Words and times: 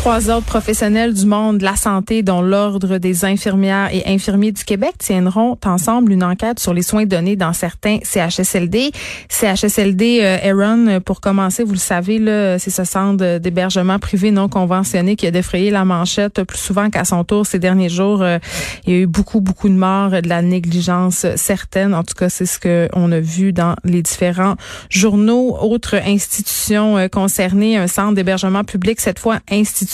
Trois 0.00 0.30
autres 0.30 0.46
professionnels 0.46 1.12
du 1.12 1.26
monde 1.26 1.58
de 1.58 1.64
la 1.64 1.76
santé, 1.76 2.22
dont 2.22 2.40
l'Ordre 2.40 2.96
des 2.96 3.26
infirmières 3.26 3.90
et 3.92 4.02
infirmiers 4.06 4.50
du 4.50 4.64
Québec, 4.64 4.94
tiendront 4.96 5.58
ensemble 5.62 6.12
une 6.12 6.24
enquête 6.24 6.58
sur 6.58 6.72
les 6.72 6.80
soins 6.80 7.04
donnés 7.04 7.36
dans 7.36 7.52
certains 7.52 7.98
CHSLD. 8.02 8.92
CHSLD 9.28 10.20
euh, 10.22 10.38
Aaron, 10.42 11.00
pour 11.02 11.20
commencer, 11.20 11.64
vous 11.64 11.74
le 11.74 11.78
savez, 11.78 12.18
c'est 12.58 12.70
ce 12.70 12.84
centre 12.84 13.36
d'hébergement 13.36 13.98
privé 13.98 14.30
non 14.30 14.48
conventionné 14.48 15.16
qui 15.16 15.26
a 15.26 15.30
défrayé 15.30 15.70
la 15.70 15.84
manchette 15.84 16.44
plus 16.44 16.56
souvent 16.56 16.88
qu'à 16.88 17.04
son 17.04 17.22
tour 17.22 17.44
ces 17.44 17.58
derniers 17.58 17.90
jours. 17.90 18.22
Euh, 18.22 18.38
il 18.86 18.94
y 18.94 18.96
a 18.96 19.00
eu 19.00 19.06
beaucoup, 19.06 19.42
beaucoup 19.42 19.68
de 19.68 19.74
morts, 19.74 20.22
de 20.22 20.28
la 20.30 20.40
négligence 20.40 21.26
certaine. 21.36 21.94
En 21.94 22.04
tout 22.04 22.14
cas, 22.14 22.30
c'est 22.30 22.46
ce 22.46 22.58
qu'on 22.58 23.12
a 23.12 23.20
vu 23.20 23.52
dans 23.52 23.76
les 23.84 24.00
différents 24.00 24.54
journaux. 24.88 25.58
Autre 25.60 25.96
institution 25.96 26.96
euh, 26.96 27.08
concernée, 27.08 27.76
un 27.76 27.86
centre 27.86 28.14
d'hébergement 28.14 28.64
public, 28.64 28.98
cette 28.98 29.18
fois 29.18 29.40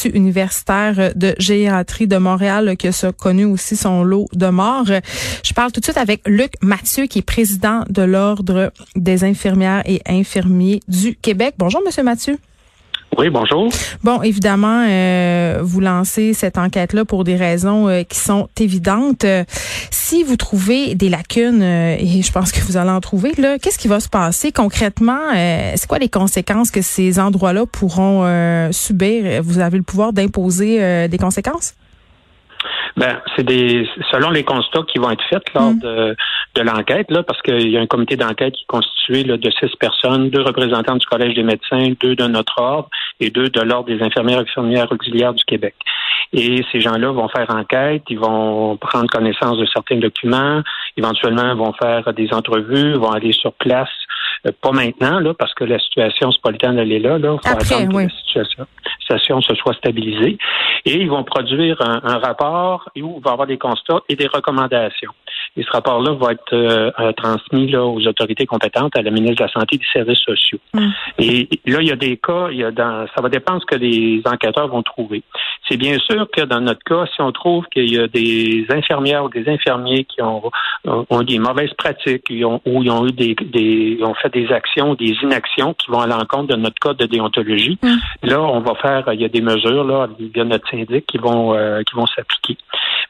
universitaire 0.05 1.13
de 1.15 1.35
gériatrie 1.39 2.07
de 2.07 2.17
Montréal 2.17 2.77
qui 2.77 2.89
a 2.89 3.13
connu 3.13 3.45
aussi 3.45 3.77
son 3.77 4.03
lot 4.03 4.27
de 4.33 4.49
morts. 4.49 4.91
Je 5.45 5.53
parle 5.55 5.73
tout 5.73 5.81
de 5.81 5.85
suite 5.85 5.99
avec 5.99 6.23
Luc 6.27 6.53
Mathieu 6.63 7.07
qui 7.07 7.21
est 7.21 7.23
président 7.23 7.85
de 7.89 8.03
l'Ordre 8.03 8.73
des 8.95 9.25
infirmières 9.25 9.83
et 9.87 10.03
infirmiers 10.07 10.81
du 10.89 11.17
Québec. 11.17 11.55
Bonjour 11.59 11.83
Monsieur 11.85 12.03
Mathieu. 12.03 12.39
Oui, 13.19 13.31
bonjour. 13.31 13.71
Bon, 14.05 14.21
évidemment, 14.21 14.85
euh, 14.87 15.61
vous 15.63 15.81
lancez 15.81 16.35
cette 16.35 16.59
enquête-là 16.59 17.07
pour 17.07 17.25
des 17.25 17.37
raisons 17.37 17.89
euh, 17.89 18.03
qui 18.03 18.19
sont 18.19 18.49
évidentes. 18.61 19.25
si 19.91 20.23
vous 20.23 20.37
trouvez 20.37 20.95
des 20.95 21.09
lacunes, 21.09 21.63
euh, 21.63 21.97
et 21.99 22.21
je 22.23 22.31
pense 22.31 22.53
que 22.53 22.61
vous 22.61 22.77
allez 22.77 22.91
en 22.91 23.01
trouver, 23.01 23.33
là, 23.39 23.59
qu'est-ce 23.59 23.79
qui 23.79 23.89
va 23.89 24.01
se 24.01 24.09
passer 24.09 24.53
concrètement? 24.53 25.17
c'est 25.35 25.87
quoi 25.87 25.99
les 25.99 26.09
conséquences 26.09 26.71
que 26.71 26.83
ces 26.83 27.19
endroits-là 27.19 27.67
pourront 27.67 28.25
subir? 28.73 29.43
Vous 29.43 29.59
avez 29.59 29.79
le 29.79 29.83
pouvoir 29.83 30.13
d'imposer 30.13 31.09
des 31.09 31.19
conséquences? 31.19 31.75
Ben, 32.97 33.21
c'est 33.37 33.45
des 33.45 33.87
selon 34.11 34.31
les 34.31 34.43
constats 34.43 34.83
qui 34.89 34.99
vont 34.99 35.11
être 35.11 35.25
faits 35.29 35.53
lors 35.55 35.73
mm. 35.73 35.81
de, 35.81 36.17
de 36.55 36.63
l'enquête, 36.63 37.11
là, 37.11 37.23
parce 37.23 37.41
qu'il 37.43 37.69
y 37.69 37.77
a 37.77 37.81
un 37.81 37.87
comité 37.87 38.17
d'enquête 38.17 38.55
qui 38.55 38.63
est 38.63 38.67
constitué 38.67 39.23
là, 39.25 39.37
de 39.37 39.51
six 39.51 39.71
personnes, 39.79 40.31
deux 40.31 40.43
représentants 40.43 40.97
du 40.97 41.05
Collège 41.07 41.35
des 41.35 41.43
médecins, 41.43 41.93
deux 42.01 42.17
de 42.17 42.27
notre 42.27 42.59
ordre 42.59 42.89
et 43.21 43.31
deux 43.31 43.51
de 43.51 43.61
l'Ordre 43.61 43.87
des 43.87 44.03
infirmières 44.03 44.39
et 44.39 44.43
infirmières 44.43 44.91
auxiliaires 44.91 45.35
du 45.35 45.45
Québec. 45.45 45.75
Et 46.33 46.65
ces 46.73 46.81
gens-là 46.81 47.13
vont 47.13 47.29
faire 47.29 47.51
enquête, 47.51 48.03
ils 48.09 48.19
vont 48.19 48.77
prendre 48.79 49.07
connaissance 49.09 49.59
de 49.59 49.67
certains 49.67 49.99
documents, 49.99 50.63
éventuellement 50.97 51.55
vont 51.55 51.73
faire 51.75 52.13
des 52.15 52.33
entrevues, 52.33 52.95
vont 52.95 53.13
aller 53.13 53.33
sur 53.33 53.53
place 53.53 53.89
euh, 54.47 54.53
pas 54.61 54.73
maintenant, 54.73 55.21
là, 55.21 55.35
parce 55.35 55.55
que 55.55 55.65
la 55.65 55.79
situation, 55.79 56.31
c'est 56.33 56.43
pas 56.43 56.51
le 56.51 56.59
temps 56.59 56.73
d'aller 56.73 56.99
là. 56.99 57.19
là. 57.19 57.37
Faut 57.43 57.49
attendre 57.49 57.93
que 57.93 57.99
la 57.99 58.49
situation, 59.01 59.41
se 59.41 59.55
soit 59.55 59.75
stabilisée. 59.75 60.39
Et 60.85 60.97
ils 60.97 61.09
vont 61.09 61.25
produire 61.25 61.81
un, 61.81 62.01
un 62.05 62.19
rapport 62.19 62.86
où 62.97 63.17
il 63.19 63.23
va 63.23 63.33
avoir 63.33 63.47
des 63.47 63.59
constats 63.59 64.01
et 64.09 64.17
des 64.17 64.27
recommandations. 64.27 65.13
Et 65.57 65.63
ce 65.63 65.71
rapport-là 65.71 66.13
va 66.13 66.33
être 66.33 66.53
euh, 66.53 66.91
euh, 66.99 67.13
transmis 67.13 67.71
là, 67.71 67.85
aux 67.85 68.07
autorités 68.07 68.47
compétentes, 68.47 68.97
à 68.97 69.03
la 69.03 69.11
ministre 69.11 69.37
de 69.37 69.43
la 69.45 69.53
Santé 69.53 69.77
et 69.77 69.79
des 69.79 69.87
Services 69.93 70.21
sociaux. 70.21 70.59
Mm. 70.75 70.89
Et 71.19 71.49
là, 71.67 71.79
il 71.81 71.89
y 71.89 71.93
a 71.93 71.97
des 71.97 72.17
cas, 72.17 72.49
il 72.51 72.59
y 72.59 72.65
a 72.65 72.71
dans, 72.71 73.07
ça 73.15 73.23
va 73.23 73.29
dépendre 73.29 73.59
de 73.59 73.63
ce 73.63 73.67
que 73.67 73.83
les 73.83 74.23
enquêteurs 74.27 74.69
vont 74.69 74.83
trouver. 74.83 75.23
C'est 75.69 75.77
bien 75.77 75.99
sûr 75.99 76.29
que 76.31 76.43
dans 76.43 76.61
notre 76.61 76.85
cas, 76.85 77.07
si 77.15 77.21
on 77.21 77.33
trouve 77.33 77.65
qu'il 77.73 77.93
y 77.93 77.99
a 77.99 78.07
des 78.07 78.67
infirmières 78.71 79.25
ou 79.25 79.29
des 79.29 79.49
infirmiers 79.49 80.05
qui 80.05 80.23
ont, 80.23 80.51
ont 80.85 81.23
des 81.23 81.39
mauvaises 81.39 81.73
pratiques, 81.75 82.31
ont, 82.45 82.61
ou 82.65 82.83
ils 82.83 82.91
ont 82.91 83.07
eu 83.07 83.13
des, 83.13 83.35
des 83.35 83.99
ont 84.03 84.15
fait 84.15 84.33
des 84.33 84.53
actions, 84.53 84.95
des 84.95 85.17
inactions 85.23 85.75
qui 85.75 85.91
vont 85.91 86.01
à 86.01 86.07
l'encontre 86.07 86.55
de 86.55 86.57
notre 86.57 86.79
code 86.81 86.99
de 86.99 87.07
déontologie, 87.07 87.79
mm. 87.83 87.97
là, 88.25 88.41
on 88.41 88.61
va 88.61 88.75
faire, 88.77 89.05
il 89.13 89.21
y 89.21 89.25
a 89.25 89.29
des 89.29 89.41
mesures 89.41 89.85
là, 89.85 90.09
il 90.19 90.37
y 90.37 90.41
a 90.41 90.45
notre 90.45 90.69
syndic 90.71 91.07
qui 91.07 91.19
vont 91.19 91.55
euh, 91.55 91.83
qui 91.83 91.95
vont 91.95 92.07
s'appliquer. 92.07 92.57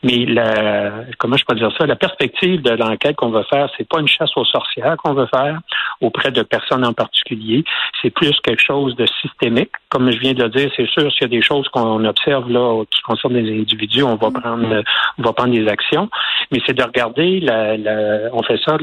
Mais 0.02 0.26
la, 0.26 1.04
comment 1.18 1.36
je 1.36 1.44
peux 1.44 1.54
dire 1.54 1.72
ça, 1.78 1.86
la 1.86 1.96
perspective 1.96 2.62
de 2.62 2.70
l'enquête 2.70 3.16
qu'on 3.16 3.30
va 3.30 3.44
faire, 3.44 3.68
c'est 3.76 3.88
pas 3.88 4.00
une 4.00 4.08
chasse 4.08 4.30
aux 4.36 4.44
sorcières 4.44 4.96
qu'on 4.98 5.14
veut 5.14 5.26
faire 5.26 5.60
auprès 6.00 6.30
de 6.30 6.42
personnes 6.42 6.84
en 6.84 6.92
particulier. 6.92 7.64
C'est 8.02 8.10
plus 8.10 8.38
quelque 8.42 8.62
chose 8.62 8.94
de 8.96 9.06
systémique. 9.22 9.70
Comme 9.88 10.10
je 10.10 10.18
viens 10.18 10.34
de 10.34 10.42
le 10.42 10.48
dire, 10.50 10.70
c'est 10.76 10.88
sûr, 10.88 11.10
s'il 11.12 11.22
y 11.22 11.24
a 11.24 11.28
des 11.28 11.42
choses 11.42 11.68
qu'on 11.68 12.04
observe 12.04 12.50
là 12.50 12.84
qui 12.90 13.00
concernent 13.02 13.34
des 13.34 13.60
individus, 13.60 14.02
on 14.02 14.16
va 14.16 14.30
prendre, 14.30 14.82
on 15.18 15.22
va 15.22 15.32
prendre 15.32 15.52
des 15.52 15.68
actions. 15.68 16.08
Mais 16.50 16.60
c'est 16.66 16.74
de 16.74 16.82
regarder, 16.82 17.40
la, 17.40 17.76
la, 17.76 18.30
on 18.32 18.42
fait 18.42 18.60
ça, 18.64 18.76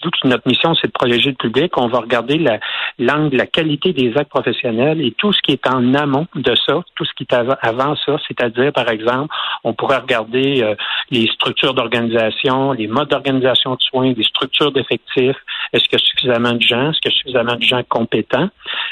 toute 0.00 0.14
notre 0.24 0.46
mission, 0.46 0.74
c'est 0.74 0.88
de 0.88 0.92
protéger 0.92 1.30
le 1.30 1.36
public. 1.36 1.76
On 1.76 1.88
va 1.88 2.00
regarder 2.00 2.38
la 2.38 2.58
langue, 2.98 3.32
la 3.32 3.46
qualité 3.46 3.92
des 3.92 4.16
actes 4.16 4.30
professionnels 4.30 5.00
et 5.00 5.12
tout 5.12 5.32
ce 5.32 5.40
qui 5.42 5.52
est 5.52 5.66
en 5.68 5.94
amont 5.94 6.26
de 6.34 6.54
ça, 6.66 6.82
tout 6.94 7.04
ce 7.04 7.12
qui 7.14 7.24
est 7.24 7.34
avant 7.34 7.96
ça, 8.06 8.16
c'est-à-dire, 8.26 8.72
par 8.72 8.88
exemple, 8.90 9.34
on 9.64 9.72
pourrait 9.74 9.98
regarder 9.98 10.62
euh, 10.62 10.74
les 11.10 11.26
structures 11.26 11.74
d'organisation, 11.74 12.72
les 12.72 12.86
modes 12.86 13.08
d'organisation 13.08 13.74
de 13.74 13.80
soins, 13.80 14.12
les 14.16 14.24
structures 14.24 14.72
d'effectifs. 14.72 15.36
Est-ce 15.72 15.84
qu'il 15.84 15.98
y 15.98 16.02
a 16.02 16.04
suffisamment 16.04 16.52
de 16.52 16.62
gens? 16.62 16.90
Est-ce 16.90 17.00
qu'il 17.00 17.12
y 17.12 17.14
a 17.14 17.18
suffisamment 17.18 17.56
de 17.56 17.62
gens 17.62 17.82
compétents? 17.88 18.48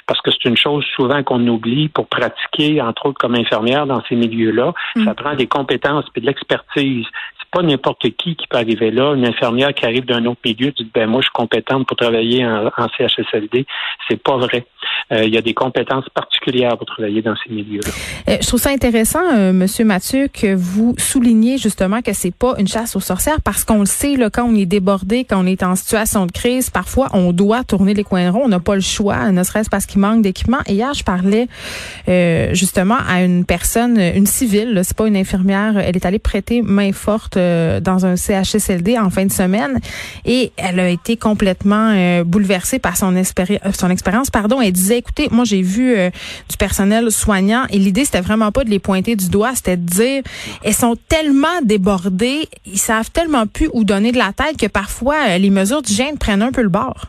Parce 0.06 0.21
que 0.21 0.31
c'est 0.31 0.49
une 0.49 0.56
chose 0.56 0.84
souvent 0.94 1.23
qu'on 1.23 1.47
oublie 1.47 1.88
pour 1.88 2.06
pratiquer, 2.06 2.81
entre 2.81 3.06
autres 3.06 3.19
comme 3.19 3.34
infirmière 3.34 3.87
dans 3.87 4.03
ces 4.09 4.17
milieux-là. 4.17 4.73
Mm. 4.94 5.05
Ça 5.05 5.15
prend 5.15 5.34
des 5.34 5.47
compétences 5.47 6.05
et 6.15 6.21
de 6.21 6.27
l'expertise 6.27 7.06
pas 7.50 7.62
n'importe 7.62 8.02
qui 8.16 8.36
qui 8.36 8.46
peut 8.48 8.56
arriver 8.56 8.90
là. 8.90 9.14
Une 9.14 9.26
infirmière 9.26 9.72
qui 9.74 9.84
arrive 9.84 10.04
d'un 10.04 10.24
autre 10.26 10.40
milieu 10.44 10.72
dit 10.72 10.88
ben 10.94 11.06
moi 11.06 11.20
je 11.20 11.26
suis 11.26 11.32
compétente 11.32 11.86
pour 11.86 11.96
travailler 11.96 12.44
en, 12.46 12.70
CHSLD. 12.96 13.66
C'est 14.08 14.22
pas 14.22 14.36
vrai. 14.36 14.66
Euh, 15.12 15.24
il 15.24 15.34
y 15.34 15.38
a 15.38 15.42
des 15.42 15.54
compétences 15.54 16.08
particulières 16.14 16.76
pour 16.76 16.86
travailler 16.86 17.22
dans 17.22 17.34
ces 17.36 17.52
milieux-là. 17.52 17.90
Euh, 18.28 18.36
je 18.40 18.46
trouve 18.46 18.60
ça 18.60 18.70
intéressant, 18.70 19.22
euh, 19.34 19.52
Monsieur 19.52 19.84
Mathieu, 19.84 20.28
que 20.28 20.54
vous 20.54 20.94
soulignez 20.98 21.58
justement 21.58 22.02
que 22.02 22.12
c'est 22.12 22.34
pas 22.34 22.54
une 22.58 22.68
chasse 22.68 22.96
aux 22.96 23.00
sorcières 23.00 23.40
parce 23.42 23.64
qu'on 23.64 23.80
le 23.80 23.86
sait 23.86 24.16
là, 24.16 24.30
quand 24.30 24.44
on 24.44 24.54
est 24.54 24.66
débordé, 24.66 25.24
quand 25.24 25.42
on 25.42 25.46
est 25.46 25.62
en 25.62 25.76
situation 25.76 26.26
de 26.26 26.32
crise, 26.32 26.70
parfois 26.70 27.08
on 27.12 27.32
doit 27.32 27.64
tourner 27.64 27.94
les 27.94 28.04
coins 28.04 28.30
ronds. 28.30 28.42
On 28.44 28.48
n'a 28.48 28.60
pas 28.60 28.74
le 28.74 28.80
choix, 28.80 29.30
ne 29.30 29.42
serait-ce 29.42 29.70
parce 29.70 29.86
qu'il 29.86 30.00
manque 30.00 30.22
d'équipement. 30.22 30.58
Hier, 30.68 30.92
je 30.94 31.04
parlais 31.04 31.48
justement 32.54 32.98
à 33.08 33.22
une 33.22 33.44
personne, 33.44 33.98
une 33.98 34.26
civile. 34.26 34.80
C'est 34.84 34.96
pas 34.96 35.06
une 35.06 35.16
infirmière. 35.16 35.78
Elle 35.78 35.96
est 35.96 36.06
allée 36.06 36.18
prêter 36.18 36.62
main 36.62 36.92
forte 36.92 37.35
dans 37.36 38.06
un 38.06 38.16
CHSLD 38.16 38.98
en 38.98 39.10
fin 39.10 39.26
de 39.26 39.32
semaine 39.32 39.80
et 40.24 40.52
elle 40.56 40.80
a 40.80 40.88
été 40.88 41.16
complètement 41.16 42.22
bouleversée 42.24 42.78
par 42.78 42.97
son, 42.97 43.14
son 43.72 43.91
expérience. 43.91 44.30
Pardon, 44.30 44.60
elle 44.60 44.72
disait 44.72 44.98
écoutez, 44.98 45.28
moi 45.30 45.44
j'ai 45.44 45.62
vu 45.62 45.94
euh, 45.96 46.10
du 46.48 46.56
personnel 46.56 47.10
soignant 47.10 47.64
et 47.70 47.78
l'idée 47.78 48.04
c'était 48.04 48.20
vraiment 48.20 48.52
pas 48.52 48.64
de 48.64 48.70
les 48.70 48.78
pointer 48.78 49.16
du 49.16 49.28
doigt, 49.28 49.54
c'était 49.54 49.76
de 49.76 49.86
dire 49.86 50.22
elles 50.64 50.75
sont 50.75 50.96
tellement 51.08 51.60
débordées, 51.62 52.48
ils 52.64 52.78
savent 52.78 53.10
tellement 53.10 53.46
plus 53.46 53.69
où 53.72 53.84
donner 53.84 54.12
de 54.12 54.19
la 54.19 54.32
tête 54.32 54.56
que 54.58 54.66
parfois 54.66 55.16
euh, 55.28 55.38
les 55.38 55.50
mesures 55.50 55.82
d'hygiène 55.82 56.19
prennent 56.19 56.42
un 56.42 56.52
peu 56.52 56.62
le 56.62 56.69
bord. 56.69 57.06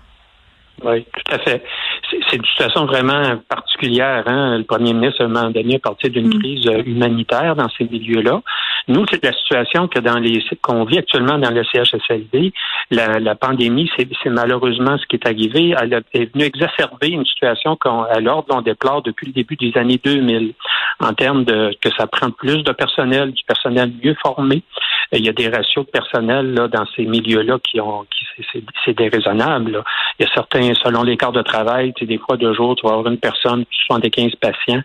Oui, 0.83 1.05
tout 1.05 1.33
à 1.33 1.39
fait. 1.39 1.63
C'est 2.09 2.37
une 2.37 2.45
situation 2.45 2.85
vraiment 2.85 3.37
particulière. 3.49 4.23
Hein? 4.27 4.59
Le 4.59 4.63
premier 4.63 4.93
ministre, 4.93 5.21
à 5.21 5.25
un 5.25 5.27
moment 5.27 5.49
donné, 5.49 5.77
parti 5.79 6.09
d'une 6.09 6.27
mm. 6.27 6.39
crise 6.39 6.67
euh, 6.67 6.83
humanitaire 6.85 7.55
dans 7.55 7.67
ces 7.77 7.85
milieux-là. 7.85 8.41
Nous, 8.87 9.05
c'est 9.11 9.23
la 9.23 9.33
situation 9.33 9.87
que 9.89 9.99
dans 9.99 10.17
les 10.17 10.41
qu'on 10.61 10.85
vit 10.85 10.99
actuellement 10.99 11.37
dans 11.37 11.51
le 11.51 11.63
CHSLD. 11.63 12.53
La, 12.91 13.19
la 13.19 13.35
pandémie, 13.35 13.89
c'est 13.97 14.07
malheureusement 14.29 14.97
ce 14.97 15.05
qui 15.07 15.17
est 15.17 15.27
arrivé. 15.27 15.75
Elle 15.81 16.01
est 16.13 16.33
venue 16.33 16.45
exacerber 16.45 17.09
une 17.09 17.25
situation 17.25 17.75
qu'à 17.75 18.19
l'ordre 18.21 18.55
on 18.55 18.61
déplore 18.61 19.01
depuis 19.01 19.27
le 19.27 19.33
début 19.33 19.57
des 19.57 19.77
années 19.77 19.99
2000 20.03 20.53
en 21.01 21.13
termes 21.13 21.43
de 21.43 21.75
que 21.81 21.89
ça 21.97 22.07
prend 22.07 22.31
plus 22.31 22.63
de 22.63 22.71
personnel, 22.71 23.31
du 23.31 23.43
personnel 23.43 23.91
mieux 24.01 24.15
formé. 24.21 24.63
Il 25.11 25.25
y 25.25 25.29
a 25.29 25.33
des 25.33 25.47
ratios 25.49 25.85
de 25.85 25.91
personnel 25.91 26.53
là, 26.53 26.67
dans 26.67 26.85
ces 26.95 27.05
milieux-là 27.05 27.59
qui 27.63 27.79
ont 27.79 28.05
qui 28.09 28.25
c'est 28.85 28.95
déraisonnable. 28.95 29.83
Il 30.19 30.25
y 30.25 30.29
a 30.29 30.33
certains, 30.33 30.73
selon 30.83 31.03
les 31.03 31.17
quarts 31.17 31.31
de 31.31 31.41
travail, 31.41 31.93
tu 31.95 32.05
des 32.05 32.17
fois 32.17 32.37
deux 32.37 32.53
jours, 32.53 32.75
tu 32.75 32.85
vas 32.85 32.93
avoir 32.93 33.07
une 33.07 33.19
personne, 33.19 33.65
75 33.87 34.35
patients, 34.35 34.81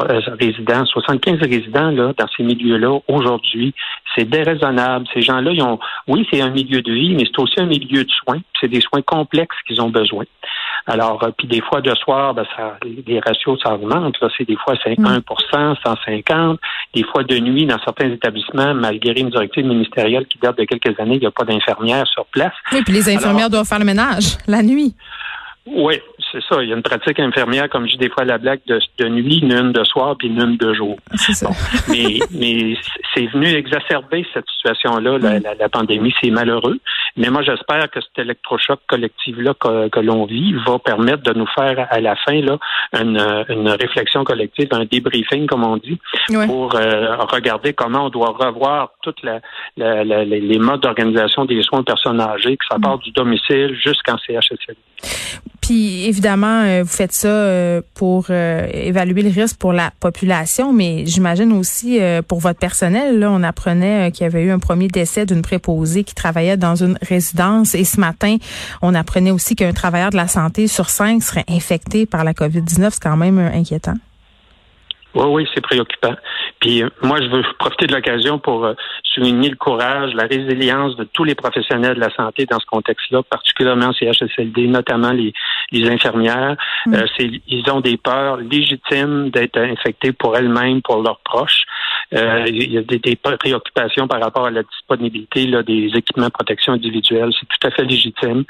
euh, 0.00 0.20
résidents, 0.38 0.84
75 0.84 1.40
résidents 1.40 1.90
là, 1.90 2.12
dans 2.18 2.26
ces 2.36 2.42
milieux-là 2.42 2.98
aujourd'hui. 3.08 3.74
C'est 4.14 4.28
déraisonnable. 4.28 5.06
Ces 5.14 5.22
gens-là, 5.22 5.52
ils 5.52 5.62
ont, 5.62 5.78
oui, 6.08 6.26
c'est 6.30 6.40
un 6.40 6.50
milieu 6.50 6.82
de 6.82 6.92
vie, 6.92 7.14
mais 7.14 7.24
c'est 7.24 7.40
aussi 7.40 7.58
un 7.58 7.66
milieu 7.66 8.04
de 8.04 8.10
soins. 8.10 8.40
C'est 8.60 8.68
des 8.68 8.80
soins 8.80 9.02
complexes 9.02 9.56
qu'ils 9.66 9.80
ont 9.80 9.90
besoin. 9.90 10.24
Alors, 10.86 11.22
euh, 11.22 11.30
puis 11.36 11.48
des 11.48 11.60
fois, 11.60 11.80
de 11.80 11.94
soir, 11.94 12.34
ben, 12.34 12.44
ça, 12.56 12.78
les 12.82 13.20
ratios, 13.20 13.58
ça 13.62 13.74
augmente. 13.74 14.20
Là, 14.20 14.28
c'est 14.36 14.46
des 14.46 14.56
fois 14.56 14.74
51% 14.74 15.76
150. 15.84 16.60
Des 16.94 17.04
fois, 17.04 17.22
de 17.24 17.38
nuit, 17.38 17.66
dans 17.66 17.78
certains 17.84 18.10
établissements, 18.10 18.74
malgré 18.74 19.20
une 19.20 19.30
directive 19.30 19.66
ministérielle 19.66 20.26
qui 20.26 20.38
date 20.38 20.58
de 20.58 20.64
quelques 20.64 20.98
années, 21.00 21.16
il 21.16 21.20
n'y 21.20 21.26
a 21.26 21.30
pas 21.30 21.44
d'infirmières 21.44 22.06
sur 22.06 22.26
place. 22.26 22.52
Oui, 22.72 22.82
puis 22.84 22.94
les 22.94 23.08
infirmières 23.08 23.50
doivent 23.50 23.66
faire 23.66 23.78
le 23.78 23.84
ménage 23.84 24.36
la 24.46 24.62
nuit. 24.62 24.94
Oui, 25.66 26.00
c'est 26.30 26.42
ça. 26.48 26.62
Il 26.62 26.68
y 26.68 26.72
a 26.72 26.76
une 26.76 26.82
pratique 26.82 27.18
infirmière, 27.18 27.68
comme 27.68 27.86
je 27.86 27.92
dis 27.92 27.98
des 27.98 28.08
fois 28.08 28.24
la 28.24 28.38
blague, 28.38 28.60
de, 28.66 28.80
de 28.98 29.08
nuit, 29.08 29.38
une 29.38 29.72
de 29.72 29.84
soir, 29.84 30.14
puis 30.16 30.28
une 30.28 30.56
de 30.56 30.74
jour. 30.74 30.96
C'est 31.16 31.32
ça. 31.32 31.50
mais 31.88 32.18
mais 32.30 32.76
c'est 33.14 33.26
venu 33.26 33.46
exacerber 33.48 34.24
cette 34.32 34.48
situation-là, 34.56 35.18
la, 35.18 35.40
la, 35.40 35.54
la, 35.54 35.68
pandémie. 35.68 36.14
C'est 36.20 36.30
malheureux. 36.30 36.78
Mais 37.16 37.30
moi, 37.30 37.42
j'espère 37.42 37.90
que 37.90 38.00
cet 38.00 38.18
électrochoc 38.18 38.80
collectif-là 38.86 39.54
que, 39.58 39.88
que 39.88 40.00
l'on 40.00 40.26
vit 40.26 40.54
va 40.66 40.78
permettre 40.78 41.22
de 41.22 41.32
nous 41.32 41.46
faire 41.46 41.86
à 41.90 42.00
la 42.00 42.14
fin 42.16 42.40
là 42.42 42.58
une, 42.92 43.18
une 43.48 43.68
réflexion 43.70 44.22
collective, 44.24 44.68
un 44.72 44.84
débriefing, 44.84 45.46
comme 45.46 45.64
on 45.64 45.76
dit, 45.78 45.98
Ouais. 46.30 46.46
pour 46.46 46.74
euh, 46.74 47.16
regarder 47.16 47.72
comment 47.72 48.06
on 48.06 48.10
doit 48.10 48.30
revoir 48.38 48.90
toutes 49.02 49.22
la, 49.22 49.40
la, 49.76 50.04
la- 50.04 50.24
les 50.24 50.58
modes 50.58 50.80
d'organisation 50.82 51.44
des 51.44 51.62
soins 51.62 51.80
aux 51.80 51.84
personnes 51.84 52.20
âgées, 52.20 52.56
que 52.56 52.64
ça 52.70 52.78
part 52.78 52.98
du 52.98 53.10
domicile 53.12 53.74
jusqu'en 53.82 54.16
CHSLD. 54.18 54.76
Puis 55.66 56.04
évidemment, 56.04 56.62
euh, 56.62 56.84
vous 56.84 56.88
faites 56.88 57.10
ça 57.10 57.26
euh, 57.26 57.80
pour 57.94 58.26
euh, 58.30 58.68
évaluer 58.72 59.22
le 59.22 59.30
risque 59.30 59.56
pour 59.56 59.72
la 59.72 59.90
population, 59.98 60.72
mais 60.72 61.04
j'imagine 61.06 61.50
aussi 61.50 61.98
pour 62.28 62.38
votre 62.38 62.60
personnel. 62.60 63.18
Là, 63.18 63.32
on 63.32 63.42
apprenait 63.42 64.12
qu'il 64.12 64.22
y 64.22 64.26
avait 64.26 64.44
eu 64.44 64.52
un 64.52 64.60
premier 64.60 64.86
décès 64.86 65.26
d'une 65.26 65.42
préposée 65.42 66.04
qui 66.04 66.14
travaillait 66.14 66.56
dans 66.56 66.76
une 66.76 66.96
résidence, 67.02 67.74
et 67.74 67.82
ce 67.82 67.98
matin, 67.98 68.36
on 68.80 68.94
apprenait 68.94 69.32
aussi 69.32 69.56
qu'un 69.56 69.72
travailleur 69.72 70.10
de 70.10 70.16
la 70.16 70.28
santé 70.28 70.68
sur 70.68 70.88
cinq 70.88 71.20
serait 71.24 71.44
infecté 71.48 72.06
par 72.06 72.22
la 72.22 72.32
COVID-19. 72.32 72.90
C'est 72.92 73.02
quand 73.02 73.16
même 73.16 73.38
inquiétant. 73.38 73.94
Oui, 75.16 75.24
oui, 75.28 75.48
c'est 75.54 75.62
préoccupant. 75.62 76.14
Puis 76.60 76.82
euh, 76.82 76.90
moi, 77.02 77.20
je 77.22 77.28
veux 77.28 77.42
profiter 77.58 77.86
de 77.86 77.94
l'occasion 77.94 78.38
pour 78.38 78.66
euh, 78.66 78.74
souligner 79.02 79.48
le 79.48 79.56
courage, 79.56 80.12
la 80.12 80.24
résilience 80.24 80.94
de 80.96 81.04
tous 81.04 81.24
les 81.24 81.34
professionnels 81.34 81.94
de 81.94 82.00
la 82.00 82.14
santé 82.14 82.44
dans 82.44 82.60
ce 82.60 82.66
contexte-là, 82.66 83.22
particulièrement 83.22 83.92
CHSLD, 83.94 84.66
notamment 84.66 85.12
les, 85.12 85.32
les 85.72 85.88
infirmières. 85.88 86.56
Mm. 86.84 86.94
Euh, 86.94 87.06
c'est, 87.16 87.30
ils 87.46 87.70
ont 87.70 87.80
des 87.80 87.96
peurs 87.96 88.36
légitimes 88.36 89.30
d'être 89.30 89.58
infectés 89.58 90.12
pour 90.12 90.36
elles-mêmes, 90.36 90.82
pour 90.82 91.02
leurs 91.02 91.20
proches. 91.20 91.62
Euh, 92.14 92.44
il 92.46 92.72
y 92.72 92.78
a 92.78 92.82
des, 92.82 93.16
préoccupations 93.16 94.06
par 94.06 94.20
rapport 94.20 94.46
à 94.46 94.50
la 94.50 94.62
disponibilité 94.62 95.46
là, 95.46 95.62
des 95.62 95.90
équipements 95.94 96.26
de 96.26 96.32
protection 96.32 96.74
individuelle. 96.74 97.30
C'est 97.38 97.46
tout 97.46 97.66
à 97.66 97.70
fait 97.70 97.84
légitime. 97.84 98.44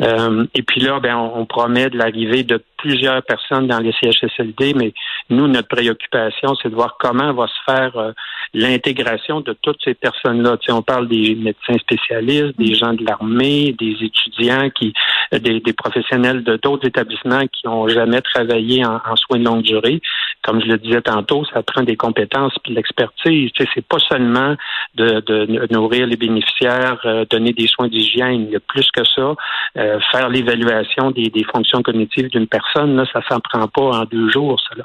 Euh, 0.00 0.44
et 0.54 0.62
puis 0.62 0.80
là, 0.80 0.98
ben, 1.00 1.16
on, 1.16 1.46
promet 1.46 1.88
de 1.88 1.96
l'arrivée 1.96 2.42
de 2.42 2.60
plusieurs 2.76 3.22
personnes 3.22 3.68
dans 3.68 3.78
les 3.78 3.92
CHSLD, 3.92 4.74
mais 4.74 4.92
nous, 5.30 5.46
notre 5.46 5.68
préoccupation, 5.68 6.54
c'est 6.60 6.68
de 6.68 6.74
voir 6.74 6.96
comment 6.98 7.32
va 7.32 7.46
se 7.46 7.72
faire 7.72 7.96
euh, 7.96 8.12
l'intégration 8.52 9.40
de 9.40 9.56
toutes 9.62 9.78
ces 9.84 9.94
personnes-là. 9.94 10.56
Tu 10.58 10.66
sais, 10.66 10.72
on 10.72 10.82
parle 10.82 11.08
des 11.08 11.34
médecins 11.36 11.78
spécialistes, 11.78 12.58
des 12.58 12.74
gens 12.74 12.92
de 12.92 13.04
l'armée, 13.04 13.74
des 13.78 13.96
étudiants, 14.02 14.68
qui, 14.70 14.92
des, 15.32 15.60
des 15.60 15.72
professionnels 15.72 16.42
de 16.42 16.56
d'autres 16.56 16.86
établissements 16.86 17.46
qui 17.46 17.66
n'ont 17.66 17.88
jamais 17.88 18.20
travaillé 18.20 18.84
en, 18.84 18.96
en 18.96 19.16
soins 19.16 19.38
de 19.38 19.44
longue 19.44 19.62
durée. 19.62 20.00
Comme 20.42 20.60
je 20.60 20.66
le 20.66 20.78
disais 20.78 21.02
tantôt, 21.02 21.44
ça 21.52 21.62
prend 21.62 21.82
des 21.82 21.96
compétences 21.96 22.54
puis 22.62 22.72
de 22.72 22.76
l'expertise. 22.96 23.50
Tu 23.52 23.66
c'est 23.74 23.86
pas 23.86 23.98
seulement 23.98 24.54
de, 24.94 25.72
nourrir 25.72 26.06
les 26.06 26.16
bénéficiaires, 26.16 27.00
euh, 27.04 27.24
donner 27.28 27.52
des 27.52 27.66
soins 27.66 27.88
d'hygiène. 27.88 28.46
Il 28.46 28.50
y 28.50 28.56
a 28.56 28.60
plus 28.60 28.88
que 28.90 29.04
ça. 29.04 29.34
Euh, 29.76 29.98
faire 30.12 30.28
l'évaluation 30.28 31.10
des, 31.10 31.30
fonctions 31.52 31.82
cognitives 31.82 32.28
d'une 32.30 32.46
personne, 32.46 32.96
là, 32.96 33.04
ça 33.12 33.20
s'en 33.28 33.40
prend 33.40 33.68
pas 33.68 34.00
en 34.00 34.04
deux 34.04 34.30
jours, 34.30 34.60
là. 34.76 34.84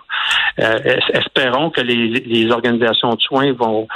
Euh, 0.59 0.77
es- 0.83 1.17
espérons 1.17 1.69
que 1.69 1.81
les, 1.81 2.51
organisations 2.51 3.13
de 3.15 3.21
soins 3.21 3.53
vont, 3.53 3.87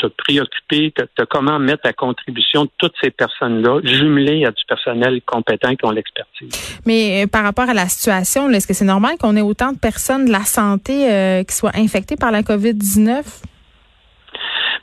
se 0.00 0.06
préoccuper 0.06 0.92
de, 0.96 1.08
de 1.18 1.24
comment 1.24 1.58
mettre 1.58 1.86
à 1.86 1.92
contribution 1.92 2.66
toutes 2.78 2.94
ces 3.02 3.10
personnes-là, 3.10 3.80
jumelées 3.84 4.44
à 4.44 4.50
du 4.50 4.64
personnel 4.66 5.20
compétent 5.26 5.74
qui 5.74 5.84
ont 5.84 5.90
l'expertise. 5.90 6.80
Mais 6.86 7.26
par 7.26 7.42
rapport 7.44 7.68
à 7.68 7.74
la 7.74 7.86
situation, 7.86 8.48
est-ce 8.50 8.66
que 8.66 8.74
c'est 8.74 8.84
normal 8.84 9.16
qu'on 9.20 9.36
ait 9.36 9.42
autant 9.42 9.72
de 9.72 9.78
personnes 9.78 10.26
de 10.26 10.32
la 10.32 10.44
santé 10.44 11.44
qui 11.46 11.54
soient 11.54 11.76
infectées 11.76 12.16
par 12.16 12.30
la 12.30 12.42
COVID-19? 12.42 13.22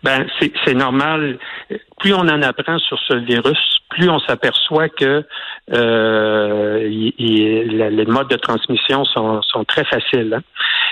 Ben, 0.03 0.25
c'est 0.39 0.51
c'est 0.65 0.73
normal. 0.73 1.37
Plus 1.99 2.13
on 2.13 2.21
en 2.27 2.41
apprend 2.41 2.79
sur 2.79 2.97
ce 3.07 3.13
virus, 3.15 3.59
plus 3.89 4.09
on 4.09 4.19
s'aperçoit 4.19 4.89
que 4.89 5.23
euh, 5.73 6.89
la- 7.19 7.89
les 7.89 8.05
modes 8.05 8.29
de 8.29 8.35
transmission 8.37 9.05
sont, 9.05 9.41
sont 9.43 9.63
très 9.63 9.83
faciles. 9.85 10.33
hein. 10.33 10.41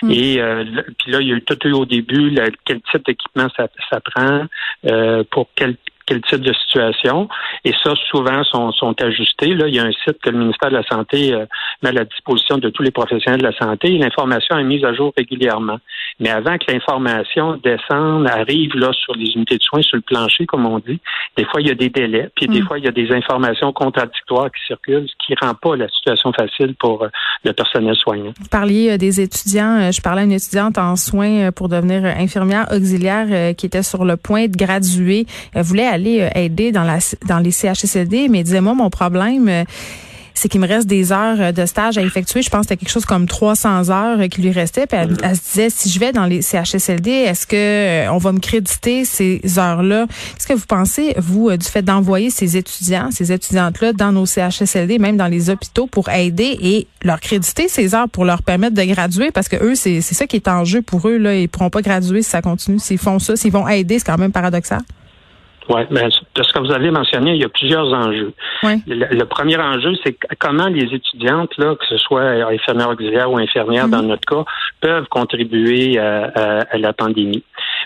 Mm. 0.03 0.11
Et 0.11 0.39
euh, 0.41 0.63
puis 0.99 1.11
là, 1.11 1.21
il 1.21 1.27
y 1.27 1.31
a 1.33 1.35
eu 1.35 1.41
tout 1.41 1.57
eu 1.67 1.71
au 1.73 1.85
début 1.85 2.29
là, 2.29 2.45
quel 2.65 2.81
type 2.91 3.05
d'équipement 3.05 3.47
ça, 3.57 3.67
ça 3.89 3.99
prend, 3.99 4.45
euh, 4.85 5.23
pour 5.31 5.47
quel 5.55 5.75
quel 6.09 6.21
type 6.21 6.41
de 6.41 6.53
situation. 6.53 7.29
Et 7.63 7.73
ça, 7.83 7.93
souvent, 8.09 8.43
sont, 8.43 8.71
sont 8.71 8.95
ajustés. 9.01 9.53
Là, 9.53 9.67
il 9.67 9.75
y 9.75 9.79
a 9.79 9.83
un 9.83 9.91
site 9.91 10.17
que 10.23 10.29
le 10.31 10.39
ministère 10.39 10.69
de 10.69 10.75
la 10.75 10.83
Santé 10.83 11.33
euh, 11.33 11.45
met 11.83 11.89
à 11.89 11.93
la 11.93 12.05
disposition 12.05 12.57
de 12.57 12.69
tous 12.69 12.81
les 12.83 12.91
professionnels 12.91 13.41
de 13.41 13.45
la 13.45 13.57
santé. 13.57 13.89
L'information 13.97 14.57
est 14.57 14.63
mise 14.63 14.83
à 14.83 14.93
jour 14.93 15.13
régulièrement. 15.15 15.77
Mais 16.19 16.29
avant 16.29 16.57
que 16.57 16.71
l'information 16.71 17.59
descende, 17.63 18.27
arrive 18.27 18.75
là 18.75 18.91
sur 18.93 19.13
les 19.15 19.31
unités 19.35 19.57
de 19.57 19.63
soins, 19.63 19.81
sur 19.81 19.97
le 19.97 20.01
plancher, 20.01 20.45
comme 20.45 20.65
on 20.65 20.79
dit, 20.79 20.99
des 21.37 21.45
fois, 21.45 21.61
il 21.61 21.67
y 21.67 21.71
a 21.71 21.75
des 21.75 21.89
délais. 21.89 22.29
Puis 22.35 22.47
des 22.47 22.61
Mm. 22.61 22.65
fois, 22.67 22.79
il 22.79 22.85
y 22.85 22.87
a 22.87 22.91
des 22.91 23.11
informations 23.11 23.71
contradictoires 23.71 24.49
qui 24.51 24.61
circulent, 24.67 25.07
ce 25.07 25.13
qui 25.25 25.35
rend 25.41 25.53
pas 25.53 25.75
la 25.75 25.87
situation 25.87 26.33
facile 26.33 26.75
pour 26.79 27.03
euh, 27.03 27.09
le 27.43 27.53
personnel 27.53 27.95
soignant. 27.95 28.33
Vous 28.39 28.49
parliez 28.49 28.91
euh, 28.91 28.97
des 28.97 29.21
étudiants. 29.21 29.77
Euh, 29.79 29.91
Je 29.91 30.01
parlais 30.01 30.21
à 30.21 30.25
une 30.25 30.31
étudiante 30.31 30.77
en 30.77 30.95
soins 30.95 31.51
pour 31.51 31.69
devenir 31.69 32.03
infirmière 32.05 32.65
auxiliaire 32.71 33.55
qui 33.55 33.65
était 33.65 33.83
sur 33.83 34.05
le 34.05 34.17
point 34.17 34.47
de 34.47 34.55
graduer. 34.57 35.25
Elle 35.53 35.63
voulait 35.63 35.85
aller 35.85 35.98
euh, 36.07 36.29
aider 36.35 36.71
dans, 36.71 36.83
les 37.39 37.51
CHSLD, 37.51 38.27
mais 38.29 38.43
disait, 38.43 38.61
moi, 38.61 38.73
mon 38.73 38.89
problème... 38.89 39.47
euh, 39.49 39.63
c'est 40.39 40.47
qu'il 40.47 40.61
me 40.61 40.67
reste 40.67 40.87
des 40.87 41.11
heures 41.11 41.39
euh, 41.39 41.51
de 41.51 41.65
stage 41.65 41.97
à 41.97 42.01
effectuer. 42.01 42.41
Je 42.41 42.49
pense 42.49 42.61
que 42.61 42.69
c'était 42.69 42.77
quelque 42.77 42.93
chose 42.93 43.05
comme 43.05 43.27
300 43.27 43.89
heures 43.89 44.27
qui 44.29 44.41
lui 44.41 44.51
restait. 44.51 44.87
Puis 44.87 44.97
elle, 44.97 45.35
se 45.35 45.41
disait, 45.51 45.69
si 45.69 45.89
je 45.89 45.99
vais 45.99 46.11
dans 46.11 46.25
les 46.25 46.41
CHSLD, 46.41 47.11
est-ce 47.11 47.45
que 47.45 48.09
on 48.09 48.17
va 48.17 48.31
me 48.31 48.39
créditer 48.39 49.05
ces 49.05 49.41
heures-là? 49.57 50.07
Qu'est-ce 50.07 50.47
que 50.47 50.53
vous 50.53 50.65
pensez, 50.65 51.13
vous, 51.17 51.51
du 51.55 51.65
fait 51.65 51.81
d'envoyer 51.81 52.29
ces 52.29 52.55
étudiants, 52.55 53.09
ces 53.11 53.31
étudiantes-là 53.31 53.93
dans 53.93 54.11
nos 54.11 54.25
CHSLD, 54.25 54.97
même 54.97 55.17
dans 55.17 55.27
les 55.27 55.49
hôpitaux, 55.49 55.87
pour 55.87 56.09
aider 56.09 56.57
et 56.61 56.87
leur 57.03 57.19
créditer 57.19 57.67
ces 57.67 57.93
heures 57.93 58.09
pour 58.09 58.23
leur 58.23 58.41
permettre 58.41 58.75
de 58.75 58.83
graduer? 58.83 59.31
Parce 59.31 59.49
que 59.49 59.57
eux, 59.57 59.75
c'est 59.75 60.01
c'est 60.01 60.15
ça 60.15 60.25
qui 60.25 60.37
est 60.37 60.47
en 60.47 60.63
jeu 60.63 60.81
pour 60.81 61.07
eux. 61.07 61.17
Là. 61.17 61.35
Ils 61.35 61.49
pourront 61.49 61.69
pas 61.69 61.81
graduer 61.81 62.21
si 62.21 62.29
ça 62.29 62.41
continue. 62.41 62.79
S'ils 62.79 62.97
font 62.97 63.19
ça, 63.19 63.35
s'ils 63.35 63.51
vont 63.51 63.67
aider, 63.67 63.99
c'est 63.99 64.05
quand 64.05 64.17
même 64.17 64.31
paradoxal. 64.31 64.81
Oui, 65.69 65.81
ben, 65.91 66.09
de 66.35 66.43
ce 66.43 66.51
que 66.51 66.59
vous 66.59 66.71
avez 66.71 66.89
mentionné, 66.89 67.35
il 67.35 67.41
y 67.41 67.45
a 67.45 67.49
plusieurs 67.49 67.93
enjeux. 67.93 68.33
Ouais. 68.63 68.77
Le, 68.87 69.05
le 69.15 69.25
premier 69.25 69.55
enjeu, 69.57 69.93
c'est 70.03 70.17
comment 70.39 70.67
les 70.67 70.85
étudiantes, 70.93 71.55
là, 71.59 71.75
que 71.75 71.85
ce 71.85 71.97
soit 71.97 72.23
infirmières 72.23 72.89
auxiliaires 72.89 73.31
ou 73.31 73.37
infirmières 73.37 73.85
Mhm. 73.85 73.91
dans 73.91 74.01
notre 74.01 74.25
cas, 74.27 74.43
peuvent 74.81 75.07
contribuer 75.09 75.99
à, 75.99 76.31
à- 76.35 76.61
à 76.71 76.77
la 76.77 76.91
pandémie. 76.93 77.43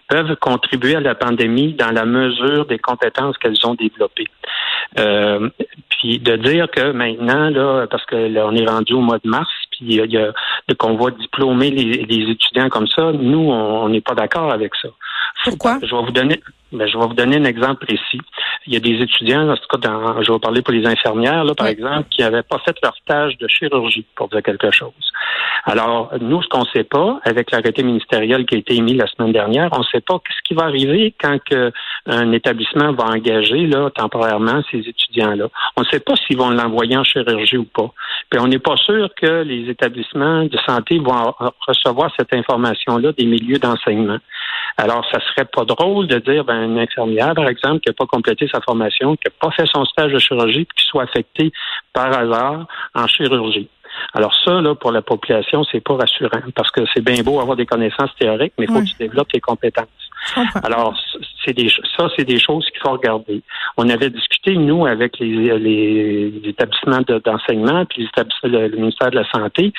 Peuvent 0.07 0.35
contribuer 0.37 0.95
à 0.95 1.01
la 1.01 1.13
pandémie 1.15 1.73
dans 1.73 1.91
la 1.91 2.05
mesure 2.05 2.65
des 2.65 2.79
compétences 2.79 3.37
qu'elles 3.37 3.65
ont 3.65 3.73
développées. 3.75 4.27
Euh, 4.99 5.49
puis 5.89 6.19
de 6.19 6.35
dire 6.37 6.69
que 6.71 6.91
maintenant, 6.91 7.49
là, 7.49 7.87
parce 7.89 8.05
que 8.05 8.15
là, 8.15 8.45
on 8.47 8.55
est 8.55 8.65
rendu 8.65 8.93
au 8.93 9.01
mois 9.01 9.17
de 9.23 9.29
mars, 9.29 9.49
puis 9.77 9.85
il 9.89 10.11
y 10.11 10.17
a 10.17 10.31
qu'on 10.77 10.95
va 10.95 11.11
diplômer 11.11 11.69
les, 11.71 12.03
les 12.05 12.31
étudiants 12.31 12.69
comme 12.69 12.87
ça, 12.87 13.11
nous, 13.11 13.49
on 13.51 13.83
on 13.83 13.89
n'est 13.89 14.01
pas 14.01 14.15
d'accord 14.15 14.51
avec 14.51 14.73
ça. 14.81 14.89
Pourquoi? 15.43 15.79
Je 15.81 15.93
vais 15.93 16.01
vous 16.01 16.11
donner, 16.11 16.39
ben, 16.71 16.87
je 16.87 16.97
vais 16.97 17.05
vous 17.05 17.13
donner 17.13 17.37
un 17.37 17.43
exemple 17.45 17.85
précis. 17.85 18.21
Il 18.65 18.73
y 18.73 18.77
a 18.77 18.79
des 18.79 19.01
étudiants, 19.01 19.49
en 19.49 19.55
tout 19.57 19.67
cas, 19.69 19.77
dans, 19.77 20.21
je 20.21 20.31
vais 20.31 20.39
parler 20.39 20.61
pour 20.61 20.73
les 20.73 20.85
infirmières, 20.85 21.43
là, 21.43 21.53
par 21.53 21.67
Oui. 21.67 21.73
exemple, 21.73 22.07
qui 22.09 22.21
n'avaient 22.21 22.43
pas 22.43 22.59
fait 22.59 22.75
leur 22.81 22.95
stage 22.95 23.37
de 23.37 23.47
chirurgie, 23.47 24.05
pour 24.15 24.29
dire 24.29 24.41
quelque 24.41 24.71
chose. 24.71 25.02
Alors, 25.65 26.11
nous, 26.19 26.41
ce 26.41 26.49
qu'on 26.49 26.61
ne 26.61 26.69
sait 26.73 26.83
pas, 26.83 27.19
avec 27.23 27.51
l'arrêté 27.51 27.83
ministériel 27.83 28.45
qui 28.45 28.55
a 28.55 28.57
été 28.57 28.75
émis 28.75 28.95
la 28.95 29.07
semaine 29.07 29.31
dernière, 29.31 29.69
on 29.71 29.79
ne 29.79 29.85
sait 29.85 30.01
pas 30.01 30.19
ce 30.27 30.41
qui 30.45 30.53
va 30.53 30.63
arriver 30.65 31.13
quand 31.21 31.39
un 32.05 32.31
établissement 32.33 32.91
va 32.91 33.05
engager 33.05 33.65
là, 33.67 33.89
temporairement 33.91 34.61
ces 34.69 34.79
étudiants-là. 34.79 35.47
On 35.77 35.81
ne 35.81 35.85
sait 35.85 36.01
pas 36.01 36.15
s'ils 36.17 36.37
vont 36.37 36.49
l'envoyer 36.49 36.97
en 36.97 37.03
chirurgie 37.05 37.57
ou 37.57 37.63
pas. 37.63 37.91
Puis 38.29 38.41
on 38.41 38.47
n'est 38.47 38.59
pas 38.59 38.75
sûr 38.75 39.09
que 39.15 39.43
les 39.43 39.69
établissements 39.69 40.43
de 40.43 40.57
santé 40.65 40.99
vont 40.99 41.33
recevoir 41.65 42.11
cette 42.17 42.33
information-là 42.33 43.13
des 43.13 43.25
milieux 43.25 43.59
d'enseignement. 43.59 44.17
Alors, 44.77 45.05
ça 45.11 45.19
serait 45.29 45.45
pas 45.45 45.65
drôle 45.65 46.07
de 46.07 46.17
dire, 46.19 46.43
ben, 46.43 46.71
une 46.71 46.79
infirmière, 46.79 47.33
par 47.35 47.47
exemple, 47.47 47.79
qui 47.79 47.89
n'a 47.89 47.93
pas 47.93 48.07
complété 48.07 48.49
sa 48.51 48.59
formation, 48.61 49.15
qui 49.15 49.23
n'a 49.27 49.33
pas 49.39 49.51
fait 49.51 49.67
son 49.71 49.85
stage 49.85 50.11
de 50.11 50.19
chirurgie, 50.19 50.65
puis 50.65 50.83
qui 50.83 50.85
soit 50.85 51.03
affectée 51.03 51.51
par 51.93 52.07
hasard 52.17 52.65
en 52.95 53.07
chirurgie. 53.07 53.69
Alors 54.13 54.33
ça, 54.45 54.61
là, 54.61 54.75
pour 54.75 54.91
la 54.91 55.01
population, 55.01 55.63
c'est 55.71 55.81
pas 55.83 55.95
rassurant 55.95 56.41
parce 56.55 56.71
que 56.71 56.81
c'est 56.93 57.03
bien 57.03 57.21
beau 57.23 57.39
avoir 57.39 57.57
des 57.57 57.65
connaissances 57.65 58.13
théoriques, 58.19 58.53
mais 58.57 58.65
il 58.65 58.73
faut 58.73 58.79
que 58.81 58.85
tu 58.85 58.95
développes 58.99 59.31
tes 59.31 59.39
compétences. 59.41 59.87
Alors, 60.63 60.95
c'est 61.43 61.51
des 61.53 61.69
ça, 61.97 62.07
c'est 62.15 62.23
des 62.23 62.39
choses 62.39 62.65
qu'il 62.71 62.79
faut 62.81 62.91
regarder. 62.91 63.41
On 63.75 63.89
avait 63.89 64.09
discuté, 64.09 64.55
nous, 64.55 64.85
avec 64.85 65.19
les, 65.19 65.59
les 65.59 66.41
établissements 66.45 67.01
de- 67.05 67.19
d'enseignement, 67.19 67.83
puis 67.85 68.03
les 68.03 68.07
établissements, 68.07 68.49
le, 68.49 68.67
le 68.69 68.77
ministère 68.77 69.11
de 69.11 69.17
la 69.17 69.29
Santé, 69.29 69.73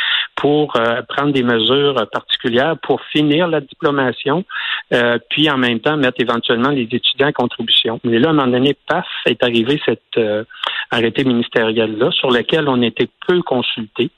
pour 0.44 0.76
euh, 0.76 1.00
prendre 1.08 1.32
des 1.32 1.42
mesures 1.42 2.06
particulières 2.12 2.76
pour 2.82 3.00
finir 3.10 3.48
la 3.48 3.62
diplomation, 3.62 4.44
euh, 4.92 5.16
puis 5.30 5.48
en 5.48 5.56
même 5.56 5.80
temps 5.80 5.96
mettre 5.96 6.20
éventuellement 6.20 6.68
les 6.68 6.82
étudiants 6.82 7.28
en 7.28 7.32
contribution. 7.32 7.98
Mais 8.04 8.18
là, 8.18 8.28
à 8.28 8.30
un 8.32 8.34
moment 8.34 8.52
donné, 8.52 8.76
paf, 8.86 9.06
est 9.24 9.42
arrivé 9.42 9.80
cette 9.86 10.02
euh, 10.18 10.44
arrêté 10.90 11.24
ministériel-là, 11.24 12.10
sur 12.10 12.30
lequel 12.30 12.68
on 12.68 12.82
était 12.82 13.08
peu 13.26 13.40
consulté 13.40 14.10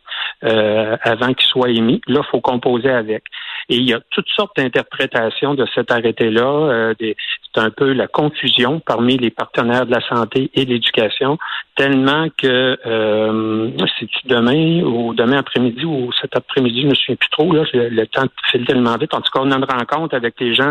euh, 0.43 0.97
avant 1.03 1.33
qu'il 1.33 1.47
soit 1.47 1.71
émis. 1.71 2.01
Là, 2.09 2.23
il 2.25 2.31
faut 2.31 2.41
composer 2.41 2.91
avec. 2.91 3.23
Et 3.69 3.77
il 3.77 3.89
y 3.89 3.95
a 3.95 4.01
toutes 4.11 4.29
sortes 4.29 4.57
d'interprétations 4.57 5.55
de 5.55 5.65
cet 5.75 5.93
arrêté-là. 5.93 6.45
Euh, 6.45 6.95
c'est 6.99 7.17
un 7.59 7.71
peu 7.71 7.93
la 7.93 8.07
confusion 8.07 8.81
parmi 8.85 9.17
les 9.17 9.31
partenaires 9.31 9.87
de 9.87 9.91
la 9.91 10.01
santé 10.09 10.51
et 10.55 10.65
l'éducation, 10.65 11.39
tellement 11.77 12.29
que 12.37 12.79
euh, 12.87 13.71
c'est 13.99 14.09
demain 14.25 14.83
ou 14.83 15.15
demain 15.15 15.39
après-midi 15.39 15.85
ou 15.85 16.11
cet 16.21 16.35
après-midi, 16.35 16.83
je 16.83 16.87
me 16.87 16.95
souviens 16.95 17.17
plus 17.17 17.29
trop, 17.31 17.53
là, 17.53 17.65
le 17.73 18.07
temps 18.07 18.25
file 18.51 18.65
tellement 18.65 18.97
vite. 18.97 19.13
En 19.15 19.21
tout 19.21 19.31
cas, 19.33 19.41
on 19.43 19.51
a 19.51 19.57
une 19.57 19.65
rencontre 19.65 20.15
avec 20.15 20.35
les 20.41 20.55
gens 20.55 20.71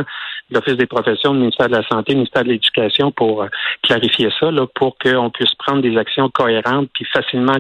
de 0.50 0.56
l'Office 0.56 0.76
des 0.76 0.86
professions, 0.86 1.34
du 1.34 1.40
ministère 1.40 1.68
de 1.68 1.76
la 1.76 1.88
Santé, 1.88 2.14
du 2.14 2.18
ministère 2.18 2.44
de 2.44 2.50
l'Éducation 2.50 3.12
pour 3.12 3.44
euh, 3.44 3.48
clarifier 3.84 4.30
ça, 4.40 4.52
là, 4.52 4.66
pour 4.74 4.98
qu'on 4.98 5.30
puisse 5.30 5.54
prendre 5.56 5.82
des 5.82 5.96
actions 5.98 6.30
cohérentes 6.30 6.90
puis 6.94 7.06
facilement 7.06 7.56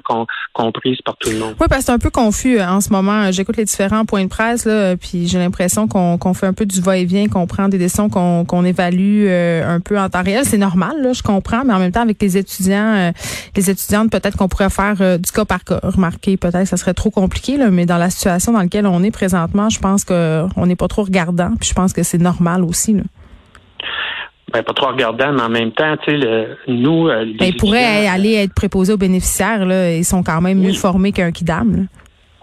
comprises 0.53 1.01
par 1.01 1.15
tout 1.17 1.29
le 1.29 1.37
monde. 1.37 1.55
Oui, 1.59 1.67
parce 1.69 1.81
que 1.81 1.85
c'est 1.85 1.91
un 1.91 1.99
peu 1.99 2.09
confus 2.09 2.59
en 2.59 2.81
ce 2.81 2.91
moment. 2.91 3.31
J'écoute 3.31 3.57
les 3.57 3.65
différents 3.65 4.05
points 4.05 4.23
de 4.23 4.29
presse, 4.29 4.65
là, 4.65 4.95
puis 4.97 5.27
j'ai 5.27 5.37
l'impression 5.37 5.87
qu'on 5.87 6.33
fait 6.33 6.47
un 6.47 6.53
peu 6.53 6.65
du 6.65 6.81
va-et-vient, 6.81 7.27
qu'on 7.27 7.47
prend 7.47 7.69
des 7.69 7.77
décisions, 7.77 8.09
qu'on 8.09 8.65
évalue 8.65 9.14
euh, 9.27 9.75
un 9.75 9.79
peu 9.79 9.99
en 9.99 10.09
temps 10.09 10.23
réel. 10.23 10.43
C'est 10.45 10.57
normal, 10.57 11.01
là, 11.01 11.13
je 11.13 11.23
comprends, 11.23 11.63
mais 11.65 11.73
en 11.73 11.79
même 11.79 11.91
temps, 11.91 12.01
avec 12.01 12.21
les 12.21 12.37
étudiants, 12.37 12.95
euh, 12.95 13.11
les 13.55 13.69
étudiantes, 13.69 14.11
peut-être 14.11 14.37
qu'on 14.37 14.47
pourrait 14.47 14.69
faire 14.69 14.95
euh, 15.01 15.17
du 15.17 15.31
cas 15.31 15.45
par 15.45 15.63
cas. 15.63 15.79
Remarquer, 15.83 16.37
peut-être 16.37 16.63
que 16.63 16.69
ça 16.69 16.77
serait 16.77 16.93
trop 16.93 17.11
compliqué, 17.11 17.57
là, 17.57 17.69
mais 17.71 17.85
dans 17.85 17.97
la 17.97 18.09
situation 18.09 18.51
dans 18.51 18.59
laquelle 18.59 18.85
on 18.87 19.03
est 19.03 19.11
présentement, 19.11 19.69
je 19.69 19.79
pense 19.79 20.03
qu'on 20.03 20.65
n'est 20.65 20.75
pas 20.75 20.87
trop 20.87 21.03
regardant, 21.03 21.51
puis 21.59 21.69
je 21.69 21.73
pense 21.73 21.93
que 21.93 22.03
c'est 22.03 22.17
normal 22.17 22.63
aussi. 22.63 22.93
Là. 22.93 23.03
Ben, 24.53 24.63
pas 24.63 24.73
trop 24.73 24.87
regardant, 24.87 25.33
mais 25.33 25.41
en 25.41 25.49
même 25.49 25.71
temps, 25.71 25.95
tu 26.03 26.19
sais, 26.19 26.47
nous, 26.67 27.07
les 27.07 27.33
ben, 27.33 27.45
ils 27.47 27.57
pourraient 27.57 28.07
aller 28.07 28.35
être 28.35 28.53
préposés 28.53 28.93
aux 28.93 28.97
bénéficiaires. 28.97 29.65
Là, 29.65 29.91
ils 29.95 30.05
sont 30.05 30.23
quand 30.23 30.39
même 30.39 30.59
mieux 30.59 30.73
formés 30.73 31.11
qu'un 31.11 31.31
kidam. 31.31 31.87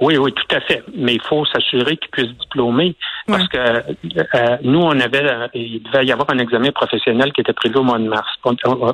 Oui, 0.02 0.16
oui, 0.16 0.32
tout 0.32 0.56
à 0.56 0.60
fait. 0.60 0.82
Mais 0.96 1.14
il 1.14 1.22
faut 1.22 1.44
s'assurer 1.46 1.96
qu'ils 1.96 2.10
puissent 2.10 2.36
diplômer. 2.40 2.96
Parce 3.28 3.46
que 3.46 3.56
euh, 3.56 4.56
nous, 4.62 4.80
on 4.80 4.98
avait, 4.98 5.22
euh, 5.22 5.46
il 5.54 5.80
devait 5.80 6.04
y 6.04 6.10
avoir 6.10 6.28
un 6.30 6.38
examen 6.38 6.72
professionnel 6.72 7.32
qui 7.32 7.40
était 7.40 7.52
prévu 7.52 7.76
au 7.76 7.84
mois 7.84 8.00
de 8.00 8.08
mars. 8.08 8.28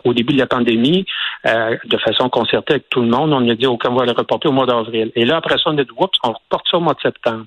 Au 0.05 0.13
début 0.13 0.35
de 0.35 0.39
la 0.39 0.47
pandémie, 0.47 1.07
euh, 1.47 1.79
de 1.87 1.97
façon 1.97 2.29
concertée 2.29 2.75
avec 2.75 2.91
tout 2.91 3.01
le 3.01 3.09
monde, 3.09 3.33
on 3.33 3.49
a 3.49 3.55
dit, 3.55 3.67
OK, 3.67 3.85
on 3.89 3.95
va 3.95 4.05
le 4.05 4.13
reporter 4.13 4.51
au 4.51 4.53
mois 4.53 4.67
d'avril. 4.67 5.11
Et 5.15 5.25
là, 5.25 5.39
après 5.39 5.55
ça, 5.57 5.71
on 5.71 5.79
a 5.79 5.83
dit, 5.83 5.91
oups, 5.97 6.19
on 6.25 6.33
reporte 6.33 6.67
ça 6.71 6.77
au 6.77 6.81
mois 6.81 6.93
de 6.93 7.01
septembre. 7.01 7.47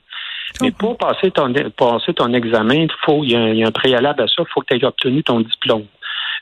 Mais 0.60 0.72
pour 0.72 0.98
passer 0.98 1.30
ton, 1.30 1.54
passer 1.78 2.16
ton 2.16 2.34
examen, 2.34 2.88
faut, 3.06 3.24
il 3.24 3.32
y, 3.32 3.36
a 3.36 3.42
un, 3.42 3.50
il 3.50 3.60
y 3.60 3.64
a 3.64 3.68
un 3.68 3.72
préalable 3.72 4.24
à 4.24 4.28
ça, 4.28 4.34
il 4.40 4.46
faut 4.52 4.62
que 4.62 4.74
tu 4.74 4.82
aies 4.82 4.86
obtenu 4.86 5.22
ton 5.22 5.40
diplôme. 5.40 5.86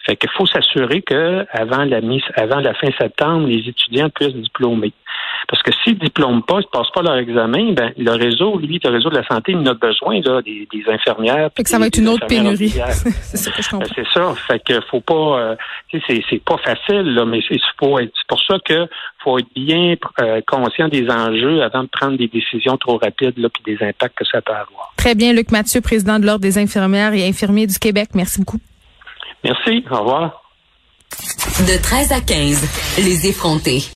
Fait 0.05 0.15
qu'il 0.15 0.29
faut 0.31 0.45
s'assurer 0.45 1.01
que 1.01 1.45
avant 1.51 1.83
la 1.83 2.01
mise, 2.01 2.23
avant 2.35 2.59
la 2.59 2.73
fin 2.73 2.87
septembre, 2.97 3.47
les 3.47 3.67
étudiants 3.67 4.09
puissent 4.09 4.33
diplômer. 4.33 4.93
Parce 5.47 5.63
que 5.63 5.71
s'ils 5.83 5.95
ne 5.95 5.99
diplôment 5.99 6.41
pas, 6.41 6.59
ils 6.59 6.67
ne 6.71 6.79
passent 6.79 6.91
pas 6.93 7.01
leur 7.01 7.17
examen, 7.17 7.73
ben, 7.73 7.91
le 7.97 8.11
réseau, 8.11 8.57
lui, 8.57 8.79
le 8.83 8.89
réseau 8.89 9.09
de 9.09 9.15
la 9.15 9.25
santé, 9.25 9.53
il 9.53 9.67
a 9.67 9.73
besoin 9.73 10.21
là, 10.21 10.41
des, 10.41 10.67
infirmières. 10.87 11.49
Fait 11.55 11.63
que 11.63 11.69
ça 11.69 11.79
va 11.79 11.87
être 11.87 11.97
une 11.97 12.07
autre 12.07 12.27
pénurie. 12.27 12.69
c'est 13.21 13.37
ça 13.37 13.51
que 13.51 13.61
je 13.61 13.69
comprends. 13.69 13.87
Ben, 13.87 13.91
c'est 13.95 14.19
ça. 14.19 14.33
Fait 14.47 14.59
que 14.59 14.79
faut 14.89 15.01
pas, 15.01 15.39
euh, 15.39 15.55
c'est, 15.91 16.21
c'est 16.29 16.43
pas 16.43 16.57
facile, 16.57 17.13
là, 17.13 17.25
mais 17.25 17.39
c'est, 17.47 17.55
c'est 17.55 17.77
pour 17.79 18.41
ça 18.47 18.57
que 18.63 18.87
faut 19.23 19.37
être 19.39 19.53
bien 19.55 19.95
euh, 20.21 20.41
conscient 20.47 20.87
des 20.87 21.09
enjeux 21.09 21.61
avant 21.61 21.83
de 21.83 21.89
prendre 21.89 22.17
des 22.17 22.27
décisions 22.27 22.77
trop 22.77 22.97
rapides, 22.97 23.37
là, 23.37 23.49
puis 23.49 23.75
des 23.75 23.83
impacts 23.85 24.17
que 24.17 24.25
ça 24.25 24.41
peut 24.41 24.53
avoir. 24.53 24.93
Très 24.97 25.15
bien, 25.15 25.33
Luc 25.33 25.51
Mathieu, 25.51 25.81
président 25.81 26.19
de 26.19 26.25
l'Ordre 26.25 26.41
des 26.41 26.57
infirmières 26.57 27.13
et 27.13 27.27
infirmiers 27.27 27.67
du 27.67 27.79
Québec. 27.79 28.09
Merci 28.13 28.39
beaucoup. 28.39 28.59
Merci. 29.43 29.83
Au 29.89 29.99
revoir. 29.99 30.43
De 31.67 31.81
13 31.81 32.11
à 32.11 32.21
15, 32.21 32.63
les 32.99 33.27
effrontés. 33.27 33.83